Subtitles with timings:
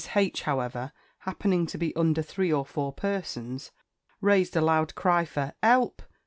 [0.15, 3.71] H., however, happening to be under three or four persons,
[4.19, 6.01] raised a loud cry for "'elp!